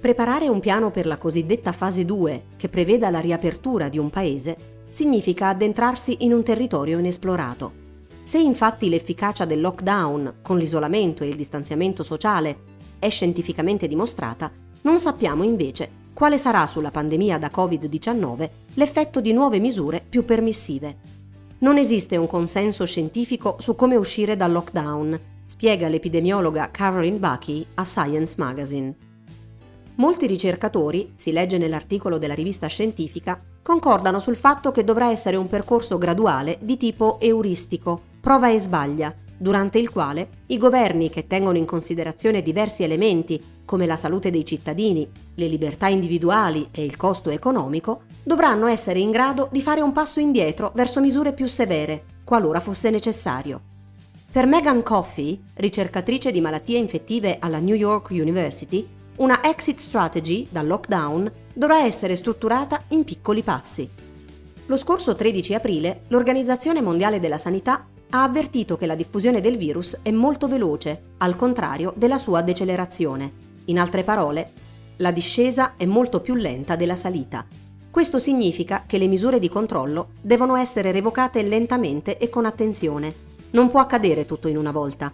Preparare 0.00 0.48
un 0.48 0.60
piano 0.60 0.90
per 0.90 1.04
la 1.04 1.18
cosiddetta 1.18 1.72
fase 1.72 2.06
2, 2.06 2.44
che 2.56 2.70
preveda 2.70 3.10
la 3.10 3.20
riapertura 3.20 3.90
di 3.90 3.98
un 3.98 4.08
paese, 4.08 4.56
significa 4.88 5.48
addentrarsi 5.48 6.24
in 6.24 6.32
un 6.32 6.42
territorio 6.42 6.98
inesplorato. 6.98 7.72
Se 8.22 8.38
infatti 8.38 8.88
l'efficacia 8.88 9.44
del 9.44 9.60
lockdown, 9.60 10.36
con 10.40 10.56
l'isolamento 10.56 11.22
e 11.22 11.28
il 11.28 11.36
distanziamento 11.36 12.02
sociale, 12.02 12.60
è 12.98 13.10
scientificamente 13.10 13.86
dimostrata, 13.86 14.50
non 14.82 14.98
sappiamo 14.98 15.42
invece 15.42 15.98
quale 16.14 16.38
sarà 16.38 16.66
sulla 16.66 16.90
pandemia 16.90 17.36
da 17.36 17.50
Covid-19 17.54 18.50
l'effetto 18.74 19.20
di 19.20 19.34
nuove 19.34 19.58
misure 19.58 20.02
più 20.08 20.24
permissive. 20.24 20.96
Non 21.58 21.76
esiste 21.76 22.16
un 22.16 22.26
consenso 22.26 22.86
scientifico 22.86 23.56
su 23.60 23.74
come 23.74 23.96
uscire 23.96 24.34
dal 24.34 24.50
lockdown, 24.50 25.20
spiega 25.44 25.88
l'epidemiologa 25.88 26.70
Caroline 26.70 27.18
Bucky 27.18 27.66
a 27.74 27.84
Science 27.84 28.36
Magazine. 28.38 29.08
Molti 30.00 30.26
ricercatori, 30.26 31.12
si 31.14 31.30
legge 31.30 31.58
nell'articolo 31.58 32.16
della 32.16 32.32
rivista 32.32 32.66
scientifica, 32.68 33.38
concordano 33.60 34.18
sul 34.18 34.34
fatto 34.34 34.70
che 34.70 34.82
dovrà 34.82 35.10
essere 35.10 35.36
un 35.36 35.46
percorso 35.46 35.98
graduale 35.98 36.56
di 36.62 36.78
tipo 36.78 37.20
euristico, 37.20 38.00
prova 38.18 38.48
e 38.48 38.58
sbaglia, 38.58 39.14
durante 39.36 39.78
il 39.78 39.90
quale 39.90 40.28
i 40.46 40.56
governi 40.56 41.10
che 41.10 41.26
tengono 41.26 41.58
in 41.58 41.66
considerazione 41.66 42.40
diversi 42.40 42.82
elementi 42.82 43.42
come 43.66 43.84
la 43.84 43.96
salute 43.96 44.30
dei 44.30 44.46
cittadini, 44.46 45.06
le 45.34 45.46
libertà 45.46 45.88
individuali 45.88 46.68
e 46.70 46.82
il 46.82 46.96
costo 46.96 47.28
economico, 47.28 48.04
dovranno 48.22 48.68
essere 48.68 49.00
in 49.00 49.10
grado 49.10 49.48
di 49.52 49.60
fare 49.60 49.82
un 49.82 49.92
passo 49.92 50.18
indietro 50.18 50.72
verso 50.74 51.02
misure 51.02 51.34
più 51.34 51.46
severe, 51.46 52.04
qualora 52.24 52.60
fosse 52.60 52.88
necessario. 52.88 53.60
Per 54.32 54.46
Megan 54.46 54.82
Coffey, 54.82 55.38
ricercatrice 55.56 56.32
di 56.32 56.40
malattie 56.40 56.78
infettive 56.78 57.36
alla 57.38 57.58
New 57.58 57.74
York 57.74 58.08
University, 58.12 58.86
una 59.20 59.42
exit 59.42 59.78
strategy 59.78 60.46
dal 60.50 60.66
lockdown 60.66 61.30
dovrà 61.52 61.84
essere 61.84 62.16
strutturata 62.16 62.84
in 62.88 63.04
piccoli 63.04 63.42
passi. 63.42 63.88
Lo 64.66 64.76
scorso 64.76 65.14
13 65.14 65.54
aprile 65.54 66.02
l'Organizzazione 66.08 66.80
Mondiale 66.80 67.20
della 67.20 67.36
Sanità 67.36 67.86
ha 68.10 68.22
avvertito 68.22 68.76
che 68.78 68.86
la 68.86 68.94
diffusione 68.94 69.42
del 69.42 69.58
virus 69.58 69.98
è 70.02 70.10
molto 70.10 70.48
veloce, 70.48 71.02
al 71.18 71.36
contrario 71.36 71.92
della 71.96 72.18
sua 72.18 72.40
decelerazione. 72.40 73.30
In 73.66 73.78
altre 73.78 74.04
parole, 74.04 74.52
la 74.96 75.10
discesa 75.10 75.74
è 75.76 75.84
molto 75.84 76.20
più 76.20 76.34
lenta 76.34 76.74
della 76.74 76.96
salita. 76.96 77.44
Questo 77.90 78.18
significa 78.18 78.84
che 78.86 78.96
le 78.96 79.06
misure 79.06 79.38
di 79.38 79.50
controllo 79.50 80.12
devono 80.20 80.56
essere 80.56 80.92
revocate 80.92 81.42
lentamente 81.42 82.16
e 82.16 82.30
con 82.30 82.46
attenzione. 82.46 83.12
Non 83.50 83.70
può 83.70 83.80
accadere 83.80 84.24
tutto 84.24 84.48
in 84.48 84.56
una 84.56 84.72
volta. 84.72 85.12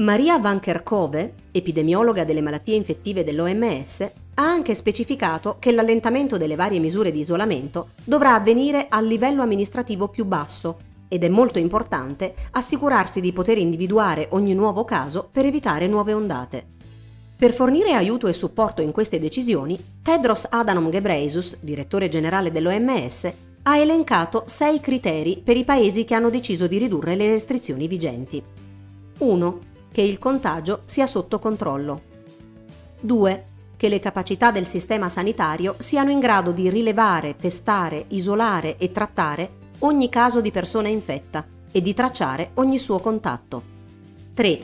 Maria 0.00 0.38
Van 0.38 0.60
Kerkhove, 0.60 1.34
epidemiologa 1.50 2.24
delle 2.24 2.40
malattie 2.40 2.74
infettive 2.74 3.22
dell'OMS, 3.22 4.00
ha 4.00 4.42
anche 4.42 4.74
specificato 4.74 5.56
che 5.58 5.72
l'allentamento 5.72 6.38
delle 6.38 6.56
varie 6.56 6.78
misure 6.78 7.10
di 7.10 7.20
isolamento 7.20 7.90
dovrà 8.04 8.34
avvenire 8.34 8.86
a 8.88 8.98
livello 9.02 9.42
amministrativo 9.42 10.08
più 10.08 10.24
basso 10.24 10.78
ed 11.06 11.22
è 11.22 11.28
molto 11.28 11.58
importante 11.58 12.34
assicurarsi 12.52 13.20
di 13.20 13.30
poter 13.34 13.58
individuare 13.58 14.28
ogni 14.30 14.54
nuovo 14.54 14.86
caso 14.86 15.28
per 15.30 15.44
evitare 15.44 15.86
nuove 15.86 16.14
ondate. 16.14 16.64
Per 17.36 17.52
fornire 17.52 17.92
aiuto 17.92 18.26
e 18.26 18.32
supporto 18.32 18.80
in 18.80 18.92
queste 18.92 19.18
decisioni, 19.18 19.78
Tedros 20.02 20.46
Adhanom 20.48 20.88
Ghebreyesus, 20.88 21.58
direttore 21.60 22.08
generale 22.08 22.50
dell'OMS, 22.50 23.32
ha 23.64 23.76
elencato 23.76 24.44
sei 24.46 24.80
criteri 24.80 25.42
per 25.44 25.58
i 25.58 25.64
paesi 25.64 26.06
che 26.06 26.14
hanno 26.14 26.30
deciso 26.30 26.66
di 26.66 26.78
ridurre 26.78 27.16
le 27.16 27.28
restrizioni 27.28 27.86
vigenti. 27.86 28.42
1. 29.18 29.69
Che 30.00 30.06
il 30.06 30.18
contagio 30.18 30.80
sia 30.86 31.06
sotto 31.06 31.38
controllo. 31.38 32.00
2. 33.00 33.44
Che 33.76 33.88
le 33.90 34.00
capacità 34.00 34.50
del 34.50 34.64
sistema 34.64 35.10
sanitario 35.10 35.74
siano 35.76 36.10
in 36.10 36.20
grado 36.20 36.52
di 36.52 36.70
rilevare, 36.70 37.36
testare, 37.36 38.06
isolare 38.08 38.78
e 38.78 38.92
trattare 38.92 39.50
ogni 39.80 40.08
caso 40.08 40.40
di 40.40 40.50
persona 40.50 40.88
infetta 40.88 41.44
e 41.70 41.82
di 41.82 41.92
tracciare 41.92 42.52
ogni 42.54 42.78
suo 42.78 42.98
contatto. 42.98 43.62
3. 44.32 44.60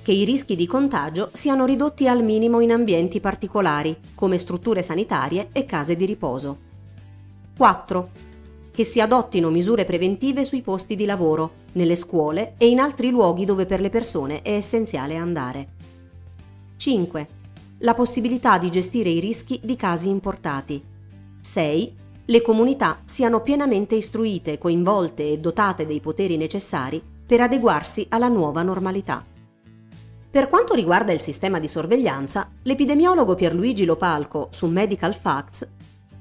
Che 0.00 0.12
i 0.12 0.24
rischi 0.24 0.56
di 0.56 0.66
contagio 0.66 1.28
siano 1.34 1.66
ridotti 1.66 2.08
al 2.08 2.24
minimo 2.24 2.60
in 2.60 2.72
ambienti 2.72 3.20
particolari, 3.20 3.94
come 4.14 4.38
strutture 4.38 4.82
sanitarie 4.82 5.50
e 5.52 5.66
case 5.66 5.96
di 5.96 6.06
riposo. 6.06 6.56
4. 7.58 8.08
Che 8.78 8.84
si 8.84 9.00
adottino 9.00 9.50
misure 9.50 9.84
preventive 9.84 10.44
sui 10.44 10.62
posti 10.62 10.94
di 10.94 11.04
lavoro, 11.04 11.50
nelle 11.72 11.96
scuole 11.96 12.54
e 12.58 12.68
in 12.68 12.78
altri 12.78 13.10
luoghi 13.10 13.44
dove 13.44 13.66
per 13.66 13.80
le 13.80 13.88
persone 13.88 14.40
è 14.42 14.52
essenziale 14.52 15.16
andare. 15.16 15.68
5. 16.76 17.28
La 17.78 17.94
possibilità 17.94 18.56
di 18.56 18.70
gestire 18.70 19.08
i 19.08 19.18
rischi 19.18 19.58
di 19.64 19.74
casi 19.74 20.08
importati. 20.08 20.80
6 21.40 21.94
le 22.26 22.40
comunità 22.40 23.00
siano 23.04 23.42
pienamente 23.42 23.96
istruite, 23.96 24.58
coinvolte 24.58 25.28
e 25.28 25.40
dotate 25.40 25.84
dei 25.84 25.98
poteri 25.98 26.36
necessari 26.36 27.02
per 27.26 27.40
adeguarsi 27.40 28.06
alla 28.10 28.28
nuova 28.28 28.62
normalità. 28.62 29.26
Per 30.30 30.46
quanto 30.46 30.74
riguarda 30.74 31.10
il 31.10 31.18
sistema 31.18 31.58
di 31.58 31.66
sorveglianza, 31.66 32.48
l'epidemiologo 32.62 33.34
Pierluigi 33.34 33.84
Lopalco 33.84 34.50
su 34.52 34.68
Medical 34.68 35.16
Facts 35.16 35.68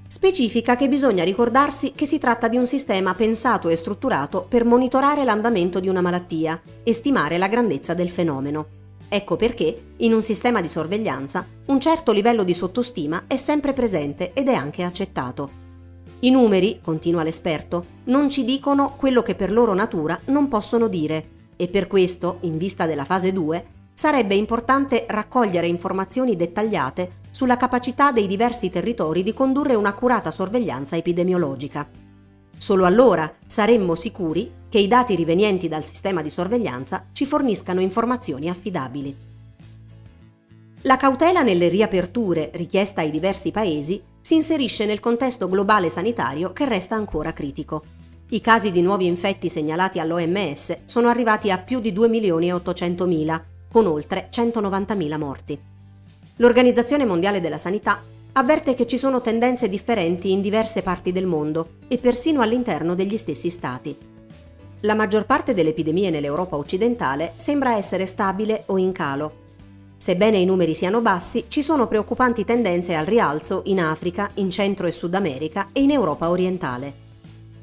specifica 0.08 0.76
che 0.76 0.88
bisogna 0.88 1.24
ricordarsi 1.24 1.92
che 1.94 2.06
si 2.06 2.18
tratta 2.18 2.48
di 2.48 2.58
un 2.58 2.66
sistema 2.66 3.14
pensato 3.14 3.70
e 3.70 3.76
strutturato 3.76 4.46
per 4.48 4.66
monitorare 4.66 5.24
l'andamento 5.24 5.80
di 5.80 5.90
una 5.90 6.02
malattia 6.02 6.62
e 6.84 6.94
stimare 6.94 7.38
la 7.38 7.48
grandezza 7.48 7.94
del 7.94 8.10
fenomeno. 8.10 8.68
Ecco 9.10 9.36
perché, 9.36 9.94
in 9.98 10.14
un 10.14 10.22
sistema 10.22 10.62
di 10.62 10.68
sorveglianza, 10.68 11.46
un 11.66 11.80
certo 11.80 12.12
livello 12.12 12.44
di 12.44 12.54
sottostima 12.54 13.24
è 13.28 13.38
sempre 13.38 13.74
presente 13.74 14.32
ed 14.34 14.48
è 14.48 14.54
anche 14.54 14.84
accettato. 14.84 15.66
I 16.22 16.32
numeri, 16.32 16.80
continua 16.82 17.24
l'esperto, 17.24 17.86
non 18.06 18.30
ci 18.30 18.44
dicono 18.44 18.96
quello 18.98 19.22
che 19.22 19.36
per 19.36 19.52
loro 19.52 19.74
natura 19.74 20.20
non 20.26 20.48
possono 20.48 20.88
dire 20.88 21.36
e 21.56 21.68
per 21.68 21.88
questo, 21.88 22.38
in 22.42 22.58
vista 22.58 22.86
della 22.86 23.06
fase 23.06 23.32
2, 23.32 23.66
sarebbe 23.94 24.36
importante 24.36 25.06
raccogliere 25.08 25.68
informazioni 25.68 26.36
dettagliate 26.36 27.26
sulla 27.38 27.56
capacità 27.56 28.12
dei 28.12 28.26
diversi 28.26 28.72
territori 28.72 29.22
di 29.22 29.32
condurre 29.32 29.76
un'accurata 29.76 30.32
sorveglianza 30.32 30.96
epidemiologica. 30.96 31.88
Solo 32.58 32.84
allora 32.84 33.32
saremmo 33.46 33.94
sicuri 33.94 34.52
che 34.68 34.80
i 34.80 34.88
dati 34.88 35.14
rivenienti 35.14 35.68
dal 35.68 35.86
sistema 35.86 36.24
di 36.24 36.32
sorveglianza 36.32 37.10
ci 37.12 37.28
forniscano 37.28 37.80
informazioni 37.80 38.50
affidabili. 38.50 39.16
La 40.82 40.98
cautela 40.98 41.44
nelle 41.44 41.68
riaperture 41.68 42.50
richiesta 42.56 43.02
ai 43.02 43.12
diversi 43.12 43.52
paesi 43.52 44.02
si 44.20 44.34
inserisce 44.34 44.88
nel 44.88 45.00
contesto 45.00 45.48
globale 45.48 45.92
sanitario 45.92 46.54
che 46.54 46.66
resta 46.68 46.96
ancora 46.96 47.34
critico. 47.34 47.84
I 48.30 48.42
casi 48.42 48.72
di 48.72 48.82
nuovi 48.82 49.06
infetti 49.06 49.48
segnalati 49.48 50.00
all'OMS 50.00 50.86
sono 50.86 51.08
arrivati 51.08 51.52
a 51.52 51.60
più 51.60 51.82
di 51.82 51.94
2 51.94 52.08
milioni 52.08 52.48
e 52.48 52.54
800 52.54 53.06
mila, 53.06 53.40
con 53.72 53.86
oltre 53.86 54.30
190.000 54.32 55.18
morti. 55.20 55.76
L'Organizzazione 56.38 57.06
Mondiale 57.06 57.42
della 57.42 57.58
Sanità 57.58 58.02
avverte 58.34 58.74
che 58.74 58.88
ci 58.88 58.98
sono 58.98 59.22
tendenze 59.22 59.70
differenti 59.70 60.32
in 60.32 60.42
diverse 60.42 60.82
parti 60.82 61.12
del 61.12 61.26
mondo 61.26 61.70
e 61.88 61.98
persino 61.98 62.42
all'interno 62.42 62.96
degli 62.96 63.18
stessi 63.18 63.50
stati. 63.50 63.96
La 64.82 64.94
maggior 64.94 65.26
parte 65.26 65.54
delle 65.54 65.70
epidemie 65.70 66.10
nell'Europa 66.10 66.56
occidentale 66.56 67.34
sembra 67.36 67.76
essere 67.76 68.06
stabile 68.06 68.64
o 68.68 68.78
in 68.78 68.92
calo, 68.92 69.46
Sebbene 69.98 70.38
i 70.38 70.46
numeri 70.46 70.76
siano 70.76 71.02
bassi, 71.02 71.46
ci 71.48 71.64
sono 71.64 71.88
preoccupanti 71.88 72.46
tendenze 72.46 72.94
al 72.94 73.08
rialzo 73.08 73.64
in 73.66 73.80
Africa, 73.80 74.30
in 74.36 74.52
Centro 74.52 74.86
e 74.86 74.92
Sud 74.92 75.16
America 75.16 75.70
e 75.74 75.82
in 75.82 75.90
Europa 75.90 76.30
orientale. 76.30 77.06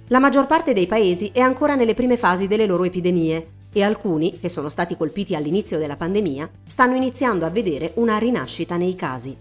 La 0.09 0.19
maggior 0.19 0.49
parte 0.49 0.73
dei 0.73 0.89
paesi 0.89 1.31
è 1.33 1.39
ancora 1.39 1.77
nelle 1.77 1.95
prime 1.95 2.17
fasi 2.17 2.49
delle 2.49 2.67
loro 2.67 2.83
epidemie 2.83 3.47
e 3.75 3.83
alcuni, 3.83 4.39
che 4.39 4.49
sono 4.49 4.69
stati 4.69 4.97
colpiti 4.97 5.35
all'inizio 5.35 5.79
della 5.79 5.97
pandemia, 5.97 6.49
stanno 6.65 6.95
iniziando 6.95 7.45
a 7.45 7.51
vedere 7.51 7.93
una 7.97 8.17
rinascita 8.17 8.77
nei 8.77 8.95
casi. 8.95 9.37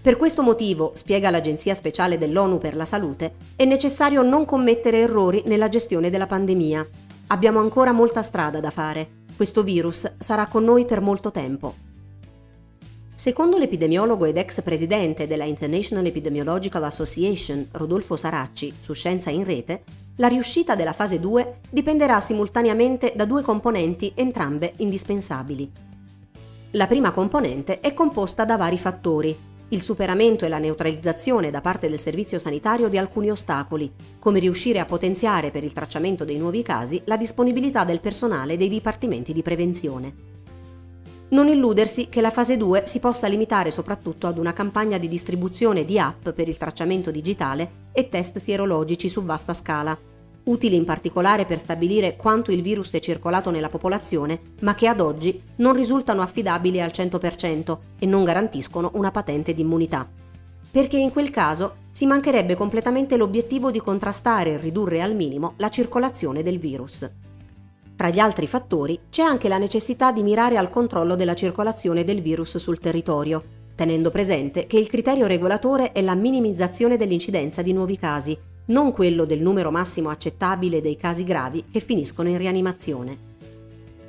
Per 0.00 0.16
questo 0.16 0.42
motivo, 0.42 0.92
spiega 0.94 1.30
l'Agenzia 1.30 1.74
speciale 1.74 2.18
dell'ONU 2.18 2.58
per 2.58 2.76
la 2.76 2.84
salute, 2.84 3.34
è 3.56 3.64
necessario 3.64 4.22
non 4.22 4.44
commettere 4.44 5.00
errori 5.00 5.42
nella 5.46 5.68
gestione 5.68 6.08
della 6.08 6.26
pandemia. 6.26 6.86
Abbiamo 7.28 7.58
ancora 7.58 7.92
molta 7.92 8.22
strada 8.22 8.60
da 8.60 8.70
fare. 8.70 9.08
Questo 9.36 9.62
virus 9.62 10.14
sarà 10.18 10.46
con 10.46 10.64
noi 10.64 10.84
per 10.84 11.00
molto 11.00 11.30
tempo. 11.30 11.74
Secondo 13.14 13.58
l'epidemiologo 13.58 14.24
ed 14.24 14.36
ex 14.36 14.62
presidente 14.62 15.26
della 15.26 15.44
International 15.44 16.04
Epidemiological 16.04 16.82
Association, 16.82 17.68
Rodolfo 17.72 18.16
Saracci, 18.16 18.72
su 18.80 18.94
Scienza 18.94 19.30
in 19.30 19.44
Rete, 19.44 19.84
la 20.16 20.28
riuscita 20.28 20.74
della 20.74 20.92
fase 20.92 21.18
2 21.18 21.60
dipenderà 21.70 22.20
simultaneamente 22.20 23.12
da 23.16 23.24
due 23.24 23.42
componenti 23.42 24.12
entrambe 24.14 24.74
indispensabili. 24.76 25.70
La 26.72 26.86
prima 26.86 27.10
componente 27.10 27.80
è 27.80 27.94
composta 27.94 28.44
da 28.44 28.56
vari 28.56 28.78
fattori, 28.78 29.36
il 29.68 29.80
superamento 29.80 30.44
e 30.44 30.48
la 30.48 30.58
neutralizzazione 30.58 31.50
da 31.50 31.62
parte 31.62 31.88
del 31.88 31.98
servizio 31.98 32.38
sanitario 32.38 32.88
di 32.88 32.98
alcuni 32.98 33.30
ostacoli, 33.30 33.90
come 34.18 34.38
riuscire 34.38 34.78
a 34.78 34.84
potenziare 34.84 35.50
per 35.50 35.64
il 35.64 35.72
tracciamento 35.72 36.24
dei 36.24 36.36
nuovi 36.36 36.62
casi 36.62 37.00
la 37.06 37.16
disponibilità 37.16 37.84
del 37.84 38.00
personale 38.00 38.58
dei 38.58 38.68
dipartimenti 38.68 39.32
di 39.32 39.42
prevenzione. 39.42 40.31
Non 41.32 41.48
illudersi 41.48 42.08
che 42.08 42.20
la 42.20 42.30
fase 42.30 42.56
2 42.56 42.84
si 42.86 42.98
possa 42.98 43.26
limitare 43.26 43.70
soprattutto 43.70 44.26
ad 44.26 44.38
una 44.38 44.52
campagna 44.52 44.98
di 44.98 45.08
distribuzione 45.08 45.84
di 45.84 45.98
app 45.98 46.28
per 46.28 46.48
il 46.48 46.58
tracciamento 46.58 47.10
digitale 47.10 47.70
e 47.92 48.08
test 48.08 48.38
sierologici 48.38 49.08
su 49.08 49.22
vasta 49.24 49.54
scala, 49.54 49.96
utili 50.44 50.76
in 50.76 50.84
particolare 50.84 51.46
per 51.46 51.58
stabilire 51.58 52.16
quanto 52.16 52.50
il 52.50 52.60
virus 52.60 52.92
è 52.92 53.00
circolato 53.00 53.50
nella 53.50 53.70
popolazione, 53.70 54.40
ma 54.60 54.74
che 54.74 54.86
ad 54.88 55.00
oggi 55.00 55.40
non 55.56 55.72
risultano 55.72 56.20
affidabili 56.20 56.80
al 56.80 56.90
100% 56.92 57.78
e 57.98 58.06
non 58.06 58.24
garantiscono 58.24 58.90
una 58.94 59.10
patente 59.10 59.54
di 59.54 59.62
immunità. 59.62 60.06
Perché 60.70 60.98
in 60.98 61.12
quel 61.12 61.30
caso 61.30 61.76
si 61.92 62.04
mancherebbe 62.04 62.56
completamente 62.56 63.16
l'obiettivo 63.16 63.70
di 63.70 63.80
contrastare 63.80 64.52
e 64.52 64.56
ridurre 64.58 65.00
al 65.00 65.14
minimo 65.14 65.54
la 65.56 65.70
circolazione 65.70 66.42
del 66.42 66.58
virus. 66.58 67.08
Tra 67.96 68.10
gli 68.10 68.18
altri 68.18 68.46
fattori 68.46 68.98
c'è 69.10 69.22
anche 69.22 69.48
la 69.48 69.58
necessità 69.58 70.12
di 70.12 70.22
mirare 70.22 70.56
al 70.56 70.70
controllo 70.70 71.14
della 71.14 71.34
circolazione 71.34 72.04
del 72.04 72.20
virus 72.20 72.56
sul 72.56 72.78
territorio, 72.78 73.42
tenendo 73.74 74.10
presente 74.10 74.66
che 74.66 74.78
il 74.78 74.88
criterio 74.88 75.26
regolatore 75.26 75.92
è 75.92 76.02
la 76.02 76.14
minimizzazione 76.14 76.96
dell'incidenza 76.96 77.62
di 77.62 77.72
nuovi 77.72 77.96
casi, 77.96 78.36
non 78.66 78.92
quello 78.92 79.24
del 79.24 79.40
numero 79.40 79.70
massimo 79.70 80.08
accettabile 80.08 80.80
dei 80.80 80.96
casi 80.96 81.24
gravi 81.24 81.64
che 81.70 81.80
finiscono 81.80 82.28
in 82.28 82.38
rianimazione. 82.38 83.30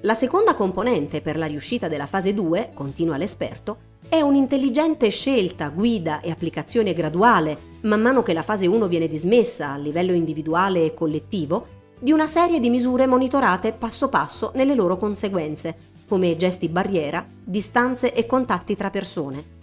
La 0.01 0.13
seconda 0.13 0.53
componente 0.53 1.21
per 1.21 1.37
la 1.37 1.45
riuscita 1.45 1.87
della 1.87 2.07
fase 2.07 2.33
2, 2.33 2.71
continua 2.73 3.17
l'esperto, 3.17 3.77
è 4.09 4.19
un'intelligente 4.19 5.09
scelta, 5.09 5.69
guida 5.69 6.19
e 6.19 6.29
applicazione 6.29 6.93
graduale, 6.93 7.57
man 7.81 8.01
mano 8.01 8.21
che 8.21 8.33
la 8.33 8.41
fase 8.41 8.67
1 8.67 8.87
viene 8.87 9.07
dismessa 9.07 9.71
a 9.71 9.77
livello 9.77 10.13
individuale 10.13 10.85
e 10.85 10.93
collettivo, 10.93 11.81
di 12.03 12.11
una 12.11 12.27
serie 12.27 12.59
di 12.59 12.69
misure 12.69 13.07
monitorate 13.07 13.71
passo 13.71 14.09
passo 14.09 14.51
nelle 14.55 14.75
loro 14.75 14.97
conseguenze, 14.97 15.73
come 16.05 16.35
gesti 16.35 16.67
barriera, 16.67 17.25
distanze 17.41 18.13
e 18.13 18.25
contatti 18.25 18.75
tra 18.75 18.89
persone. 18.89 19.61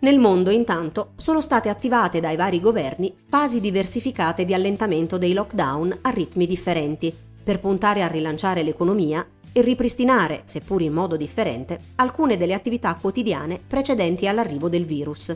Nel 0.00 0.18
mondo, 0.18 0.50
intanto, 0.50 1.12
sono 1.16 1.40
state 1.40 1.70
attivate 1.70 2.20
dai 2.20 2.36
vari 2.36 2.60
governi 2.60 3.14
fasi 3.26 3.62
diversificate 3.62 4.44
di 4.44 4.52
allentamento 4.52 5.16
dei 5.16 5.32
lockdown 5.32 6.00
a 6.02 6.10
ritmi 6.10 6.46
differenti, 6.46 7.10
per 7.42 7.58
puntare 7.58 8.02
a 8.02 8.06
rilanciare 8.06 8.62
l'economia 8.62 9.26
e 9.50 9.62
ripristinare, 9.62 10.42
seppur 10.44 10.82
in 10.82 10.92
modo 10.92 11.16
differente, 11.16 11.80
alcune 11.94 12.36
delle 12.36 12.52
attività 12.52 12.94
quotidiane 13.00 13.58
precedenti 13.66 14.28
all'arrivo 14.28 14.68
del 14.68 14.84
virus. 14.84 15.34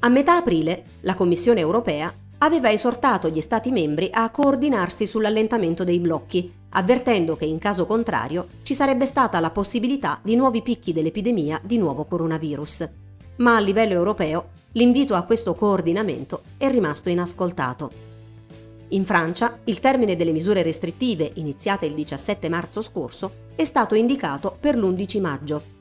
A 0.00 0.08
metà 0.08 0.34
aprile, 0.38 0.82
la 1.02 1.14
Commissione 1.14 1.60
europea 1.60 2.12
aveva 2.44 2.70
esortato 2.70 3.30
gli 3.30 3.40
Stati 3.40 3.70
membri 3.70 4.10
a 4.12 4.28
coordinarsi 4.30 5.06
sull'allentamento 5.06 5.82
dei 5.82 5.98
blocchi, 5.98 6.52
avvertendo 6.70 7.36
che 7.36 7.46
in 7.46 7.58
caso 7.58 7.86
contrario 7.86 8.48
ci 8.62 8.74
sarebbe 8.74 9.06
stata 9.06 9.40
la 9.40 9.50
possibilità 9.50 10.20
di 10.22 10.36
nuovi 10.36 10.60
picchi 10.60 10.92
dell'epidemia 10.92 11.58
di 11.62 11.78
nuovo 11.78 12.04
coronavirus. 12.04 12.88
Ma 13.36 13.56
a 13.56 13.60
livello 13.60 13.94
europeo 13.94 14.48
l'invito 14.72 15.14
a 15.14 15.22
questo 15.22 15.54
coordinamento 15.54 16.42
è 16.58 16.68
rimasto 16.70 17.08
inascoltato. 17.08 17.90
In 18.88 19.06
Francia 19.06 19.58
il 19.64 19.80
termine 19.80 20.14
delle 20.14 20.32
misure 20.32 20.62
restrittive, 20.62 21.30
iniziate 21.34 21.86
il 21.86 21.94
17 21.94 22.48
marzo 22.50 22.82
scorso, 22.82 23.32
è 23.54 23.64
stato 23.64 23.94
indicato 23.94 24.54
per 24.58 24.76
l'11 24.76 25.20
maggio. 25.20 25.73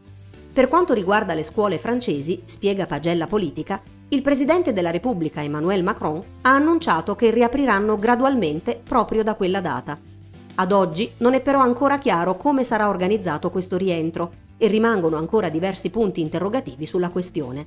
Per 0.54 0.68
quanto 0.68 0.94
riguarda 0.94 1.34
le 1.34 1.42
scuole 1.42 1.80
francesi, 1.80 2.44
spiega 2.46 2.86
Pagella 2.86 3.26
Politica, 3.26 3.82
il 4.10 4.22
presidente 4.22 4.72
della 4.72 4.92
Repubblica 4.92 5.42
Emmanuel 5.42 5.82
Macron 5.82 6.22
ha 6.42 6.54
annunciato 6.54 7.16
che 7.16 7.32
riapriranno 7.32 7.98
gradualmente 7.98 8.80
proprio 8.82 9.24
da 9.24 9.34
quella 9.34 9.62
data. 9.62 10.00
Ad 10.54 10.72
oggi 10.72 11.12
non 11.18 11.34
è 11.34 11.42
però 11.42 11.60
ancora 11.60 11.98
chiaro 11.98 12.38
come 12.38 12.64
sarà 12.64 12.88
organizzato 12.88 13.50
questo 13.50 13.78
rientro 13.78 14.32
e 14.58 14.68
rimangono 14.68 15.18
ancora 15.18 15.50
diversi 15.50 15.90
punti 15.90 16.22
interrogativi 16.22 16.86
sulla 16.86 17.10
questione. 17.10 17.66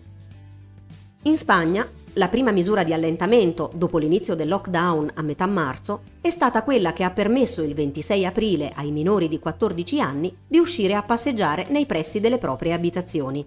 In 1.23 1.37
Spagna, 1.37 1.85
la 2.17 2.29
prima 2.29 2.51
misura 2.51 2.83
di 2.83 2.95
allentamento 2.95 3.71
dopo 3.75 3.99
l'inizio 3.99 4.35
del 4.35 4.49
lockdown 4.49 5.11
a 5.15 5.23
metà 5.23 5.45
marzo 5.45 6.03
è 6.23 6.31
stata 6.31 6.63
quella 6.63 6.95
che 6.95 7.05
ha 7.05 7.11
permesso 7.11 7.63
il 7.63 7.75
26 7.75 8.25
aprile 8.25 8.73
ai 8.75 8.91
minori 8.91 9.29
di 9.29 9.39
14 9.39 10.01
anni 10.01 10.35
di 10.47 10.59
uscire 10.59 10.95
a 10.95 11.03
passeggiare 11.03 11.67
nei 11.69 11.85
pressi 11.85 12.19
delle 12.19 12.39
proprie 12.39 12.73
abitazioni. 12.73 13.47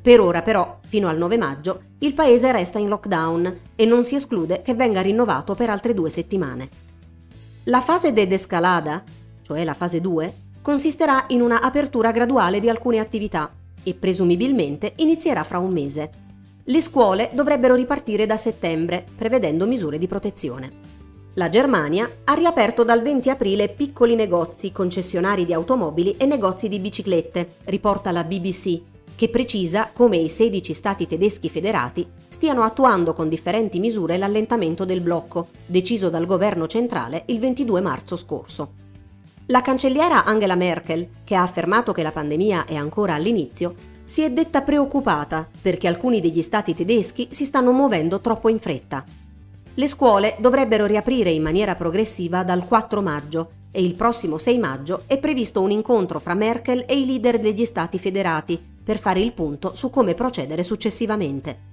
Per 0.00 0.20
ora 0.20 0.42
però, 0.42 0.78
fino 0.86 1.08
al 1.08 1.18
9 1.18 1.36
maggio, 1.38 1.82
il 1.98 2.14
paese 2.14 2.52
resta 2.52 2.78
in 2.78 2.88
lockdown 2.88 3.58
e 3.74 3.84
non 3.84 4.04
si 4.04 4.14
esclude 4.14 4.62
che 4.62 4.74
venga 4.74 5.00
rinnovato 5.00 5.56
per 5.56 5.68
altre 5.68 5.92
due 5.92 6.08
settimane. 6.08 6.68
La 7.64 7.80
fase 7.80 8.12
de 8.12 8.28
descalada, 8.28 9.02
cioè 9.42 9.64
la 9.64 9.74
fase 9.74 10.00
2, 10.00 10.34
consisterà 10.62 11.24
in 11.28 11.40
una 11.40 11.60
apertura 11.60 12.12
graduale 12.12 12.60
di 12.60 12.68
alcune 12.68 13.00
attività 13.00 13.52
e 13.82 13.94
presumibilmente 13.94 14.92
inizierà 14.96 15.42
fra 15.42 15.58
un 15.58 15.72
mese. 15.72 16.26
Le 16.68 16.82
scuole 16.82 17.30
dovrebbero 17.32 17.74
ripartire 17.74 18.26
da 18.26 18.36
settembre, 18.36 19.02
prevedendo 19.16 19.66
misure 19.66 19.96
di 19.96 20.06
protezione. 20.06 20.70
La 21.32 21.48
Germania 21.48 22.06
ha 22.24 22.34
riaperto 22.34 22.84
dal 22.84 23.00
20 23.00 23.30
aprile 23.30 23.70
piccoli 23.70 24.14
negozi, 24.14 24.70
concessionari 24.70 25.46
di 25.46 25.54
automobili 25.54 26.16
e 26.18 26.26
negozi 26.26 26.68
di 26.68 26.78
biciclette, 26.78 27.54
riporta 27.64 28.12
la 28.12 28.22
BBC, 28.22 28.82
che 29.16 29.30
precisa 29.30 29.88
come 29.94 30.18
i 30.18 30.28
16 30.28 30.74
stati 30.74 31.06
tedeschi 31.06 31.48
federati 31.48 32.06
stiano 32.28 32.62
attuando 32.62 33.14
con 33.14 33.30
differenti 33.30 33.78
misure 33.78 34.18
l'allentamento 34.18 34.84
del 34.84 35.00
blocco, 35.00 35.48
deciso 35.64 36.10
dal 36.10 36.26
governo 36.26 36.66
centrale 36.66 37.22
il 37.28 37.38
22 37.38 37.80
marzo 37.80 38.14
scorso. 38.14 38.72
La 39.46 39.62
cancelliera 39.62 40.24
Angela 40.24 40.54
Merkel, 40.54 41.08
che 41.24 41.34
ha 41.34 41.40
affermato 41.40 41.92
che 41.92 42.02
la 42.02 42.12
pandemia 42.12 42.66
è 42.66 42.74
ancora 42.74 43.14
all'inizio, 43.14 43.74
si 44.08 44.22
è 44.22 44.30
detta 44.30 44.62
preoccupata 44.62 45.46
perché 45.60 45.86
alcuni 45.86 46.22
degli 46.22 46.40
stati 46.40 46.74
tedeschi 46.74 47.28
si 47.30 47.44
stanno 47.44 47.72
muovendo 47.72 48.20
troppo 48.20 48.48
in 48.48 48.58
fretta. 48.58 49.04
Le 49.74 49.86
scuole 49.86 50.36
dovrebbero 50.38 50.86
riaprire 50.86 51.30
in 51.30 51.42
maniera 51.42 51.74
progressiva 51.74 52.42
dal 52.42 52.64
4 52.64 53.02
maggio 53.02 53.50
e 53.70 53.84
il 53.84 53.92
prossimo 53.92 54.38
6 54.38 54.58
maggio 54.58 55.02
è 55.06 55.18
previsto 55.18 55.60
un 55.60 55.70
incontro 55.70 56.20
fra 56.20 56.32
Merkel 56.32 56.84
e 56.88 56.98
i 56.98 57.04
leader 57.04 57.38
degli 57.38 57.66
stati 57.66 57.98
federati 57.98 58.58
per 58.82 58.98
fare 58.98 59.20
il 59.20 59.32
punto 59.32 59.74
su 59.74 59.90
come 59.90 60.14
procedere 60.14 60.62
successivamente. 60.62 61.66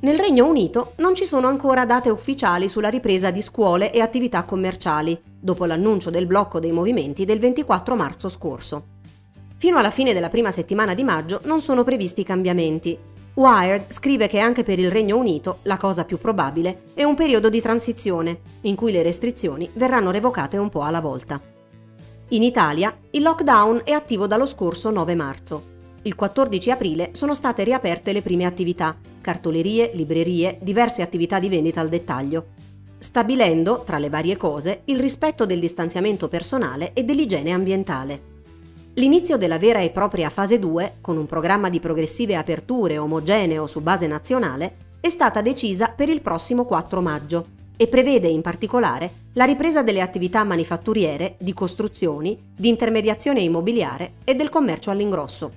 Nel 0.00 0.18
Regno 0.18 0.48
Unito 0.48 0.94
non 0.96 1.14
ci 1.14 1.24
sono 1.24 1.46
ancora 1.46 1.86
date 1.86 2.10
ufficiali 2.10 2.68
sulla 2.68 2.88
ripresa 2.88 3.30
di 3.30 3.42
scuole 3.42 3.92
e 3.92 4.00
attività 4.00 4.42
commerciali, 4.42 5.16
dopo 5.38 5.66
l'annuncio 5.66 6.10
del 6.10 6.26
blocco 6.26 6.58
dei 6.58 6.72
movimenti 6.72 7.24
del 7.24 7.38
24 7.38 7.94
marzo 7.94 8.28
scorso. 8.28 8.98
Fino 9.60 9.76
alla 9.76 9.90
fine 9.90 10.14
della 10.14 10.30
prima 10.30 10.50
settimana 10.50 10.94
di 10.94 11.04
maggio 11.04 11.42
non 11.44 11.60
sono 11.60 11.84
previsti 11.84 12.22
cambiamenti. 12.22 12.96
Wired 13.34 13.92
scrive 13.92 14.26
che 14.26 14.38
anche 14.38 14.62
per 14.62 14.78
il 14.78 14.90
Regno 14.90 15.18
Unito 15.18 15.58
la 15.64 15.76
cosa 15.76 16.06
più 16.06 16.16
probabile 16.16 16.84
è 16.94 17.04
un 17.04 17.14
periodo 17.14 17.50
di 17.50 17.60
transizione, 17.60 18.40
in 18.62 18.74
cui 18.74 18.90
le 18.90 19.02
restrizioni 19.02 19.68
verranno 19.74 20.12
revocate 20.12 20.56
un 20.56 20.70
po' 20.70 20.80
alla 20.80 21.02
volta. 21.02 21.38
In 22.28 22.42
Italia 22.42 22.96
il 23.10 23.20
lockdown 23.20 23.82
è 23.84 23.90
attivo 23.90 24.26
dallo 24.26 24.46
scorso 24.46 24.88
9 24.88 25.14
marzo. 25.14 25.64
Il 26.04 26.14
14 26.14 26.70
aprile 26.70 27.10
sono 27.12 27.34
state 27.34 27.62
riaperte 27.62 28.14
le 28.14 28.22
prime 28.22 28.46
attività, 28.46 28.96
cartolerie, 29.20 29.90
librerie, 29.92 30.56
diverse 30.62 31.02
attività 31.02 31.38
di 31.38 31.50
vendita 31.50 31.82
al 31.82 31.90
dettaglio, 31.90 32.46
stabilendo, 32.98 33.82
tra 33.84 33.98
le 33.98 34.08
varie 34.08 34.38
cose, 34.38 34.80
il 34.86 34.98
rispetto 34.98 35.44
del 35.44 35.60
distanziamento 35.60 36.28
personale 36.28 36.94
e 36.94 37.04
dell'igiene 37.04 37.52
ambientale. 37.52 38.38
L'inizio 39.00 39.38
della 39.38 39.56
vera 39.56 39.78
e 39.78 39.88
propria 39.88 40.28
fase 40.28 40.58
2, 40.58 40.96
con 41.00 41.16
un 41.16 41.24
programma 41.24 41.70
di 41.70 41.80
progressive 41.80 42.36
aperture 42.36 42.98
omogeneo 42.98 43.66
su 43.66 43.80
base 43.80 44.06
nazionale, 44.06 44.98
è 45.00 45.08
stata 45.08 45.40
decisa 45.40 45.88
per 45.88 46.10
il 46.10 46.20
prossimo 46.20 46.66
4 46.66 47.00
maggio 47.00 47.46
e 47.78 47.86
prevede 47.86 48.28
in 48.28 48.42
particolare 48.42 49.10
la 49.32 49.46
ripresa 49.46 49.82
delle 49.82 50.02
attività 50.02 50.44
manifatturiere, 50.44 51.36
di 51.38 51.54
costruzioni, 51.54 52.38
di 52.54 52.68
intermediazione 52.68 53.40
immobiliare 53.40 54.16
e 54.22 54.34
del 54.34 54.50
commercio 54.50 54.90
all'ingrosso. 54.90 55.50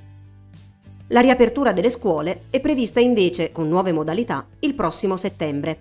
La 1.08 1.20
riapertura 1.20 1.74
delle 1.74 1.90
scuole 1.90 2.44
è 2.50 2.62
prevista 2.62 3.02
invece, 3.02 3.52
con 3.52 3.68
nuove 3.68 3.92
modalità, 3.92 4.48
il 4.60 4.74
prossimo 4.74 5.18
settembre. 5.18 5.80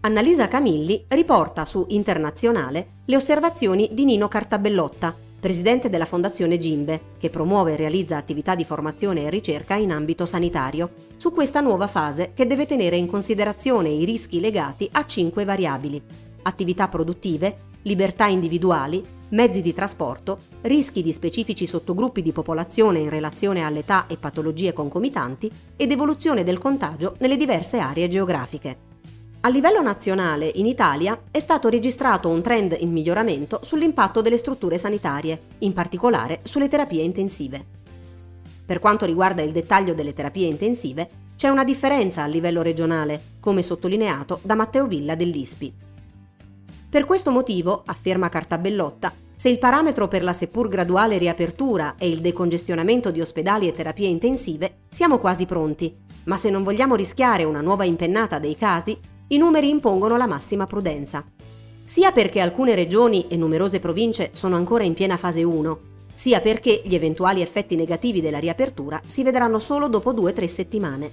Annalisa 0.00 0.48
Camilli 0.48 1.04
riporta 1.08 1.66
su 1.66 1.84
Internazionale 1.90 2.86
le 3.04 3.16
osservazioni 3.16 3.90
di 3.92 4.06
Nino 4.06 4.28
Cartabellotta, 4.28 5.23
presidente 5.44 5.90
della 5.90 6.06
Fondazione 6.06 6.56
Gimbe, 6.56 6.98
che 7.18 7.28
promuove 7.28 7.74
e 7.74 7.76
realizza 7.76 8.16
attività 8.16 8.54
di 8.54 8.64
formazione 8.64 9.24
e 9.24 9.28
ricerca 9.28 9.74
in 9.74 9.92
ambito 9.92 10.24
sanitario, 10.24 10.88
su 11.18 11.32
questa 11.32 11.60
nuova 11.60 11.86
fase 11.86 12.30
che 12.32 12.46
deve 12.46 12.64
tenere 12.64 12.96
in 12.96 13.06
considerazione 13.06 13.90
i 13.90 14.06
rischi 14.06 14.40
legati 14.40 14.88
a 14.92 15.04
cinque 15.04 15.44
variabili. 15.44 16.00
Attività 16.44 16.88
produttive, 16.88 17.56
libertà 17.82 18.24
individuali, 18.24 19.04
mezzi 19.32 19.60
di 19.60 19.74
trasporto, 19.74 20.38
rischi 20.62 21.02
di 21.02 21.12
specifici 21.12 21.66
sottogruppi 21.66 22.22
di 22.22 22.32
popolazione 22.32 23.00
in 23.00 23.10
relazione 23.10 23.64
all'età 23.64 24.06
e 24.06 24.16
patologie 24.16 24.72
concomitanti 24.72 25.50
ed 25.76 25.90
evoluzione 25.90 26.42
del 26.42 26.56
contagio 26.56 27.16
nelle 27.18 27.36
diverse 27.36 27.80
aree 27.80 28.08
geografiche. 28.08 28.93
A 29.44 29.50
livello 29.50 29.82
nazionale, 29.82 30.50
in 30.54 30.64
Italia, 30.64 31.20
è 31.30 31.38
stato 31.38 31.68
registrato 31.68 32.30
un 32.30 32.40
trend 32.40 32.74
in 32.80 32.90
miglioramento 32.90 33.60
sull'impatto 33.62 34.22
delle 34.22 34.38
strutture 34.38 34.78
sanitarie, 34.78 35.38
in 35.58 35.74
particolare 35.74 36.40
sulle 36.44 36.66
terapie 36.66 37.02
intensive. 37.02 37.62
Per 38.64 38.78
quanto 38.78 39.04
riguarda 39.04 39.42
il 39.42 39.52
dettaglio 39.52 39.92
delle 39.92 40.14
terapie 40.14 40.46
intensive, 40.46 41.10
c'è 41.36 41.50
una 41.50 41.62
differenza 41.62 42.22
a 42.22 42.26
livello 42.26 42.62
regionale, 42.62 43.20
come 43.38 43.62
sottolineato 43.62 44.40
da 44.40 44.54
Matteo 44.54 44.86
Villa 44.86 45.14
dell'ISPI. 45.14 45.74
Per 46.88 47.04
questo 47.04 47.30
motivo, 47.30 47.82
afferma 47.84 48.30
Cartabellotta, 48.30 49.12
se 49.36 49.50
il 49.50 49.58
parametro 49.58 50.08
per 50.08 50.22
la 50.22 50.32
seppur 50.32 50.68
graduale 50.68 51.18
riapertura 51.18 51.96
è 51.98 52.06
il 52.06 52.22
decongestionamento 52.22 53.10
di 53.10 53.20
ospedali 53.20 53.68
e 53.68 53.72
terapie 53.72 54.08
intensive, 54.08 54.84
siamo 54.88 55.18
quasi 55.18 55.44
pronti, 55.44 55.94
ma 56.24 56.38
se 56.38 56.48
non 56.48 56.62
vogliamo 56.62 56.94
rischiare 56.94 57.44
una 57.44 57.60
nuova 57.60 57.84
impennata 57.84 58.38
dei 58.38 58.56
casi, 58.56 58.98
i 59.28 59.38
numeri 59.38 59.68
impongono 59.68 60.16
la 60.16 60.26
massima 60.26 60.66
prudenza. 60.66 61.24
Sia 61.84 62.12
perché 62.12 62.40
alcune 62.40 62.74
regioni 62.74 63.26
e 63.28 63.36
numerose 63.36 63.80
province 63.80 64.30
sono 64.32 64.56
ancora 64.56 64.84
in 64.84 64.94
piena 64.94 65.16
fase 65.16 65.42
1, 65.42 65.78
sia 66.14 66.40
perché 66.40 66.82
gli 66.84 66.94
eventuali 66.94 67.40
effetti 67.40 67.76
negativi 67.76 68.20
della 68.20 68.38
riapertura 68.38 69.00
si 69.06 69.22
vedranno 69.22 69.58
solo 69.58 69.88
dopo 69.88 70.12
2-3 70.12 70.44
settimane. 70.46 71.10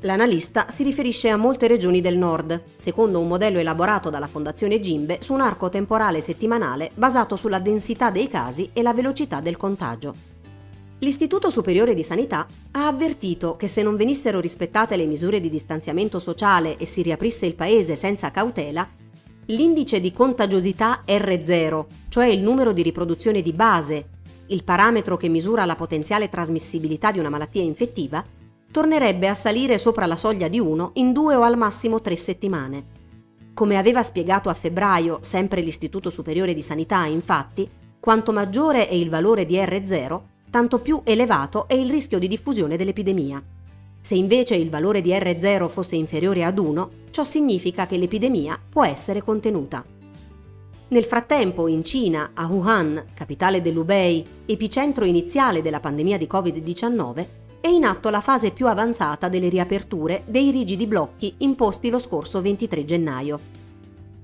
L'analista 0.00 0.70
si 0.70 0.82
riferisce 0.82 1.28
a 1.28 1.36
molte 1.36 1.66
regioni 1.66 2.00
del 2.00 2.16
nord, 2.16 2.62
secondo 2.76 3.20
un 3.20 3.28
modello 3.28 3.58
elaborato 3.58 4.08
dalla 4.08 4.26
Fondazione 4.26 4.80
Gimbe 4.80 5.18
su 5.20 5.34
un 5.34 5.42
arco 5.42 5.68
temporale 5.68 6.22
settimanale 6.22 6.90
basato 6.94 7.36
sulla 7.36 7.58
densità 7.58 8.10
dei 8.10 8.28
casi 8.28 8.70
e 8.72 8.80
la 8.80 8.94
velocità 8.94 9.40
del 9.40 9.58
contagio. 9.58 10.39
L'Istituto 11.02 11.48
Superiore 11.48 11.94
di 11.94 12.02
Sanità 12.02 12.46
ha 12.72 12.86
avvertito 12.86 13.56
che 13.56 13.68
se 13.68 13.82
non 13.82 13.96
venissero 13.96 14.38
rispettate 14.38 14.96
le 14.96 15.06
misure 15.06 15.40
di 15.40 15.48
distanziamento 15.48 16.18
sociale 16.18 16.76
e 16.76 16.84
si 16.84 17.00
riaprisse 17.00 17.46
il 17.46 17.54
paese 17.54 17.96
senza 17.96 18.30
cautela, 18.30 18.86
l'indice 19.46 19.98
di 19.98 20.12
contagiosità 20.12 21.02
R0, 21.06 21.86
cioè 22.10 22.26
il 22.26 22.42
numero 22.42 22.72
di 22.72 22.82
riproduzione 22.82 23.40
di 23.40 23.54
base, 23.54 24.08
il 24.48 24.62
parametro 24.62 25.16
che 25.16 25.28
misura 25.28 25.64
la 25.64 25.74
potenziale 25.74 26.28
trasmissibilità 26.28 27.10
di 27.12 27.18
una 27.18 27.30
malattia 27.30 27.62
infettiva, 27.62 28.22
tornerebbe 28.70 29.26
a 29.26 29.34
salire 29.34 29.78
sopra 29.78 30.04
la 30.04 30.16
soglia 30.16 30.48
di 30.48 30.60
1 30.60 30.90
in 30.94 31.14
due 31.14 31.34
o 31.34 31.42
al 31.42 31.56
massimo 31.56 32.02
tre 32.02 32.16
settimane. 32.16 32.98
Come 33.54 33.78
aveva 33.78 34.02
spiegato 34.02 34.50
a 34.50 34.54
febbraio 34.54 35.20
sempre 35.22 35.62
l'Istituto 35.62 36.10
Superiore 36.10 36.52
di 36.52 36.62
Sanità, 36.62 37.06
infatti, 37.06 37.66
quanto 37.98 38.32
maggiore 38.32 38.86
è 38.86 38.94
il 38.94 39.08
valore 39.08 39.46
di 39.46 39.56
R0, 39.56 40.20
tanto 40.50 40.80
più 40.80 41.00
elevato 41.04 41.68
è 41.68 41.74
il 41.74 41.88
rischio 41.88 42.18
di 42.18 42.28
diffusione 42.28 42.76
dell'epidemia. 42.76 43.42
Se 44.00 44.14
invece 44.14 44.56
il 44.56 44.68
valore 44.68 45.00
di 45.00 45.10
R0 45.10 45.68
fosse 45.68 45.96
inferiore 45.96 46.44
ad 46.44 46.58
1, 46.58 46.90
ciò 47.10 47.22
significa 47.22 47.86
che 47.86 47.96
l'epidemia 47.96 48.58
può 48.68 48.84
essere 48.84 49.22
contenuta. 49.22 49.84
Nel 50.88 51.04
frattempo, 51.04 51.68
in 51.68 51.84
Cina, 51.84 52.32
a 52.34 52.46
Wuhan, 52.46 53.04
capitale 53.14 53.62
dell'Hubei, 53.62 54.26
epicentro 54.44 55.04
iniziale 55.04 55.62
della 55.62 55.78
pandemia 55.78 56.18
di 56.18 56.26
Covid-19, 56.28 57.26
è 57.60 57.68
in 57.68 57.84
atto 57.84 58.10
la 58.10 58.20
fase 58.20 58.50
più 58.50 58.66
avanzata 58.66 59.28
delle 59.28 59.48
riaperture 59.48 60.22
dei 60.26 60.50
rigidi 60.50 60.86
blocchi 60.86 61.34
imposti 61.38 61.90
lo 61.90 62.00
scorso 62.00 62.40
23 62.40 62.84
gennaio. 62.84 63.40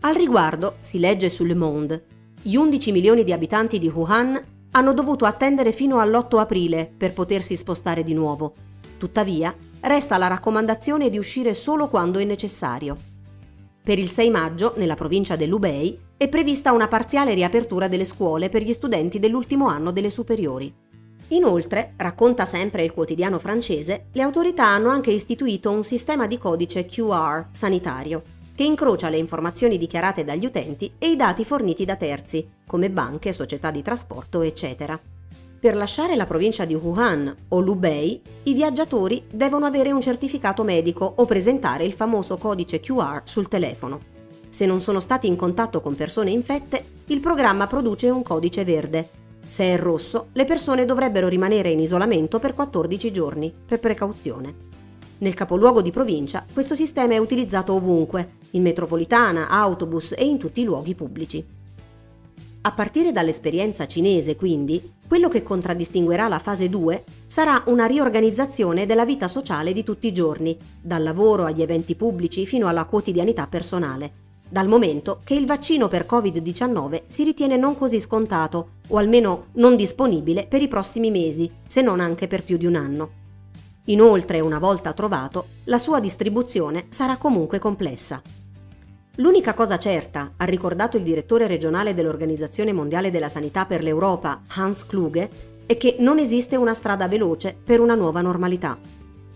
Al 0.01 0.15
riguardo, 0.15 0.77
si 0.81 0.99
legge 0.99 1.29
sul 1.29 1.49
Le 1.49 1.55
Monde, 1.55 2.05
gli 2.43 2.57
11 2.57 2.93
milioni 2.93 3.23
di 3.23 3.33
abitanti 3.33 3.79
di 3.79 3.89
Wuhan 3.89 4.43
hanno 4.77 4.93
dovuto 4.93 5.25
attendere 5.25 5.73
fino 5.73 6.01
all'8 6.01 6.39
aprile 6.39 6.91
per 6.95 7.15
potersi 7.15 7.57
spostare 7.57 8.03
di 8.05 8.13
nuovo. 8.13 8.53
Tuttavia, 8.99 9.55
resta 9.81 10.19
la 10.19 10.27
raccomandazione 10.27 11.09
di 11.09 11.17
uscire 11.17 11.55
solo 11.55 11.89
quando 11.89 12.19
è 12.19 12.25
necessario. 12.25 12.95
Per 13.83 13.99
il 13.99 14.11
6 14.11 14.29
maggio, 14.29 14.75
nella 14.77 14.95
provincia 14.95 15.35
dell'Ubei, 15.35 15.99
è 16.19 16.29
prevista 16.29 16.73
una 16.73 16.89
parziale 16.89 17.33
riapertura 17.33 17.89
delle 17.89 18.05
scuole 18.05 18.51
per 18.51 18.63
gli 18.63 18.73
studenti 18.75 19.19
dell'ultimo 19.19 19.67
anno 19.67 19.93
delle 19.93 20.11
superiori. 20.11 20.71
Inoltre, 21.29 21.95
racconta 21.97 22.45
sempre 22.45 22.85
il 22.85 22.93
quotidiano 22.93 23.39
francese, 23.39 24.09
le 24.13 24.23
autorità 24.23 24.67
hanno 24.67 24.91
anche 24.91 25.11
istituito 25.11 25.71
un 25.71 25.85
sistema 25.85 26.27
di 26.27 26.37
codice 26.37 26.85
QR 26.85 27.47
sanitario 27.51 28.23
che 28.55 28.65
incrocia 28.65 29.11
le 29.11 29.19
informazioni 29.19 29.77
dichiarate 29.77 30.25
dagli 30.25 30.47
utenti 30.47 30.93
e 30.99 31.11
i 31.11 31.17
dati 31.17 31.45
forniti 31.45 31.85
da 31.85 31.95
terzi, 31.95 32.49
come 32.67 32.91
banche, 32.91 33.33
società 33.33 33.71
di 33.71 33.83
trasporto, 33.83 34.43
eccetera. 34.43 34.99
Per 35.59 35.75
lasciare 35.75 36.17
la 36.17 36.27
provincia 36.27 36.65
di 36.65 36.75
Wuhan 36.75 37.35
o 37.49 37.61
Lubei, 37.61 38.21
i 38.45 38.53
viaggiatori 38.53 39.25
devono 39.31 39.65
avere 39.65 39.91
un 39.91 40.01
certificato 40.01 40.63
medico 40.63 41.11
o 41.17 41.25
presentare 41.25 41.85
il 41.85 41.93
famoso 41.93 42.37
codice 42.37 42.81
QR 42.81 43.23
sul 43.25 43.49
telefono. 43.49 44.15
Se 44.49 44.67
non 44.67 44.81
sono 44.81 45.01
stati 45.01 45.27
in 45.27 45.37
contatto 45.37 45.81
con 45.81 45.95
persone 45.95 46.31
infette, 46.31 46.85
il 47.07 47.21
programma 47.21 47.67
produce 47.67 48.11
un 48.11 48.23
codice 48.23 48.65
verde. 48.65 49.09
Se 49.47 49.65
è 49.65 49.79
rosso, 49.79 50.29
le 50.33 50.45
persone 50.45 50.85
dovrebbero 50.85 51.29
rimanere 51.29 51.71
in 51.71 51.81
isolamento 51.81 52.39
per 52.39 52.55
14 52.55 53.13
giorni, 53.13 53.53
per 53.67 53.81
precauzione. 53.81 54.55
Nel 55.19 55.35
capoluogo 55.35 55.81
di 55.81 55.91
provincia 55.91 56.45
questo 56.53 56.75
sistema 56.75 57.15
è 57.15 57.19
utilizzato 57.19 57.73
ovunque, 57.73 58.35
in 58.51 58.63
metropolitana, 58.63 59.49
autobus 59.49 60.13
e 60.17 60.27
in 60.27 60.39
tutti 60.39 60.61
i 60.61 60.65
luoghi 60.65 60.95
pubblici. 60.95 61.56
A 62.67 62.73
partire 62.73 63.13
dall'esperienza 63.13 63.87
cinese, 63.87 64.35
quindi, 64.35 64.95
quello 65.07 65.29
che 65.29 65.45
contraddistinguerà 65.45 66.27
la 66.27 66.41
fase 66.41 66.69
2 66.69 67.05
sarà 67.29 67.63
una 67.67 67.87
riorganizzazione 67.87 68.87
della 68.87 69.05
vita 69.05 69.29
sociale 69.29 69.73
di 69.73 69.85
tutti 69.85 70.09
i 70.09 70.13
giorni, 70.13 70.57
dal 70.81 71.05
lavoro 71.05 71.45
agli 71.45 71.63
eventi 71.63 71.95
pubblici 71.95 72.45
fino 72.45 72.67
alla 72.67 72.87
quotidianità 72.87 73.47
personale, 73.47 74.11
dal 74.49 74.67
momento 74.67 75.21
che 75.23 75.35
il 75.35 75.47
vaccino 75.47 75.87
per 75.87 76.07
Covid-19 76.11 77.03
si 77.07 77.23
ritiene 77.23 77.57
non 77.57 77.79
così 77.79 78.01
scontato, 78.01 78.71
o 78.89 78.97
almeno 78.97 79.47
non 79.53 79.77
disponibile 79.77 80.49
per 80.49 80.61
i 80.61 80.67
prossimi 80.67 81.13
mesi, 81.13 81.49
se 81.69 81.83
non 81.83 82.01
anche 82.01 82.27
per 82.27 82.43
più 82.43 82.57
di 82.57 82.67
un 82.67 82.75
anno. 82.75 83.11
Inoltre, 83.85 84.41
una 84.41 84.59
volta 84.59 84.93
trovato, 84.93 85.47
la 85.67 85.79
sua 85.79 86.01
distribuzione 86.01 86.87
sarà 86.89 87.17
comunque 87.17 87.61
complessa. 87.61 88.21
L'unica 89.19 89.55
cosa 89.55 89.79
certa, 89.79 90.33
ha 90.37 90.45
ricordato 90.45 90.99
il 90.99 91.03
direttore 91.03 91.47
regionale 91.47 91.95
dell'Organizzazione 91.95 92.75
Mondiale 92.75 93.11
della 93.11 93.31
Sanità 93.31 93.65
per 93.65 93.83
l'Europa, 93.83 94.43
Hans 94.49 94.85
Kluge, 94.85 95.55
è 95.65 95.79
che 95.79 95.97
non 96.01 96.19
esiste 96.19 96.57
una 96.57 96.75
strada 96.75 97.09
veloce 97.09 97.57
per 97.65 97.81
una 97.81 97.95
nuova 97.95 98.21
normalità. 98.21 98.77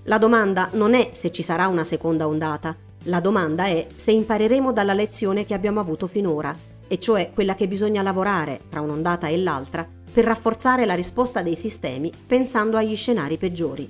La 0.04 0.18
domanda 0.18 0.68
non 0.72 0.92
è 0.92 1.10
se 1.12 1.32
ci 1.32 1.42
sarà 1.42 1.66
una 1.66 1.84
seconda 1.84 2.28
ondata, 2.28 2.76
la 3.04 3.20
domanda 3.20 3.64
è 3.66 3.86
se 3.96 4.10
impareremo 4.10 4.70
dalla 4.70 4.92
lezione 4.92 5.46
che 5.46 5.54
abbiamo 5.54 5.80
avuto 5.80 6.06
finora, 6.06 6.54
e 6.86 6.98
cioè 6.98 7.30
quella 7.32 7.54
che 7.54 7.66
bisogna 7.66 8.02
lavorare 8.02 8.60
tra 8.68 8.82
un'ondata 8.82 9.28
e 9.28 9.38
l'altra 9.38 9.88
per 10.12 10.24
rafforzare 10.24 10.84
la 10.84 10.94
risposta 10.94 11.40
dei 11.40 11.56
sistemi 11.56 12.12
pensando 12.26 12.76
agli 12.76 12.96
scenari 12.96 13.38
peggiori. 13.38 13.88